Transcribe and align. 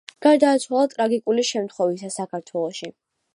გარდაიცვალა 0.25 0.85
ტრაგიკული 0.93 1.43
შემთხვევისას 1.51 2.19
საქართველოში. 2.23 2.91